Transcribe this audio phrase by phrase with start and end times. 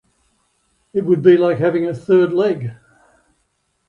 [0.93, 2.71] It would be like having a third leg.